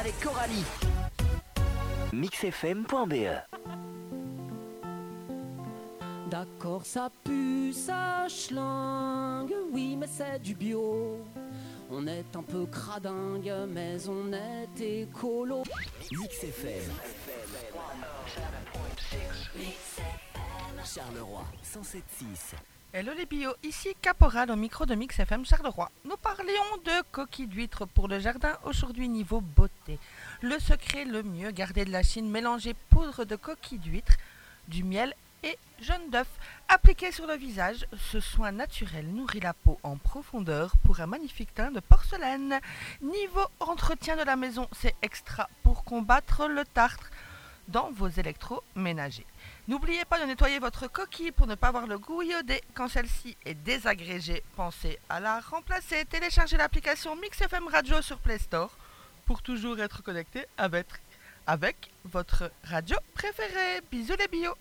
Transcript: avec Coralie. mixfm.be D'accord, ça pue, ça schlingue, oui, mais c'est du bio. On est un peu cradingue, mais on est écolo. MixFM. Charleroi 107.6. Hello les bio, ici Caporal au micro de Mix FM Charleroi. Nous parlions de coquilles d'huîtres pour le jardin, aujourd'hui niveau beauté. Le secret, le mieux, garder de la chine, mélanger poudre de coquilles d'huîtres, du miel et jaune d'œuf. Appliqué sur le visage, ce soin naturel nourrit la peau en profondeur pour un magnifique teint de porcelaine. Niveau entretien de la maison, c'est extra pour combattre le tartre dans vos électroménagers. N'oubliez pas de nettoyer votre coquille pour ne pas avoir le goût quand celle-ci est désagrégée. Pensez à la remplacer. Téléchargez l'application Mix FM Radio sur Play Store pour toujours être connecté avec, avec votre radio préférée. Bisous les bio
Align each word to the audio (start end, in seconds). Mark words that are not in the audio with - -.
avec 0.00 0.18
Coralie. 0.20 0.64
mixfm.be 2.12 3.14
D'accord, 6.30 6.86
ça 6.86 7.10
pue, 7.24 7.72
ça 7.72 8.26
schlingue, 8.28 9.54
oui, 9.72 9.96
mais 9.96 10.06
c'est 10.06 10.38
du 10.38 10.54
bio. 10.54 11.18
On 11.90 12.06
est 12.06 12.34
un 12.34 12.42
peu 12.42 12.66
cradingue, 12.66 13.52
mais 13.68 14.08
on 14.08 14.32
est 14.32 14.80
écolo. 14.80 15.64
MixFM. 16.12 16.92
Charleroi 20.84 21.44
107.6. 21.62 22.79
Hello 22.92 23.12
les 23.16 23.24
bio, 23.24 23.52
ici 23.62 23.90
Caporal 24.02 24.50
au 24.50 24.56
micro 24.56 24.84
de 24.84 24.96
Mix 24.96 25.20
FM 25.20 25.46
Charleroi. 25.46 25.92
Nous 26.04 26.16
parlions 26.16 26.76
de 26.84 27.02
coquilles 27.12 27.46
d'huîtres 27.46 27.86
pour 27.86 28.08
le 28.08 28.18
jardin, 28.18 28.58
aujourd'hui 28.64 29.08
niveau 29.08 29.40
beauté. 29.40 30.00
Le 30.42 30.58
secret, 30.58 31.04
le 31.04 31.22
mieux, 31.22 31.52
garder 31.52 31.84
de 31.84 31.92
la 31.92 32.02
chine, 32.02 32.28
mélanger 32.28 32.74
poudre 32.88 33.24
de 33.24 33.36
coquilles 33.36 33.78
d'huîtres, 33.78 34.16
du 34.66 34.82
miel 34.82 35.14
et 35.44 35.56
jaune 35.80 36.10
d'œuf. 36.10 36.26
Appliqué 36.68 37.12
sur 37.12 37.28
le 37.28 37.34
visage, 37.36 37.86
ce 37.96 38.18
soin 38.18 38.50
naturel 38.50 39.06
nourrit 39.06 39.38
la 39.38 39.54
peau 39.54 39.78
en 39.84 39.96
profondeur 39.96 40.72
pour 40.84 40.98
un 40.98 41.06
magnifique 41.06 41.54
teint 41.54 41.70
de 41.70 41.78
porcelaine. 41.78 42.58
Niveau 43.02 43.46
entretien 43.60 44.16
de 44.16 44.24
la 44.24 44.34
maison, 44.34 44.66
c'est 44.72 44.96
extra 45.00 45.48
pour 45.62 45.84
combattre 45.84 46.48
le 46.48 46.64
tartre 46.64 47.08
dans 47.70 47.90
vos 47.92 48.08
électroménagers. 48.08 49.26
N'oubliez 49.68 50.04
pas 50.04 50.20
de 50.20 50.26
nettoyer 50.26 50.58
votre 50.58 50.88
coquille 50.88 51.32
pour 51.32 51.46
ne 51.46 51.54
pas 51.54 51.68
avoir 51.68 51.86
le 51.86 51.98
goût 51.98 52.22
quand 52.74 52.88
celle-ci 52.88 53.36
est 53.44 53.54
désagrégée. 53.54 54.42
Pensez 54.56 54.98
à 55.08 55.20
la 55.20 55.40
remplacer. 55.40 56.04
Téléchargez 56.04 56.56
l'application 56.56 57.16
Mix 57.16 57.40
FM 57.40 57.68
Radio 57.68 58.02
sur 58.02 58.18
Play 58.18 58.38
Store 58.38 58.70
pour 59.26 59.42
toujours 59.42 59.78
être 59.80 60.02
connecté 60.02 60.46
avec, 60.58 60.86
avec 61.46 61.90
votre 62.04 62.50
radio 62.64 62.96
préférée. 63.14 63.80
Bisous 63.90 64.16
les 64.18 64.28
bio 64.28 64.54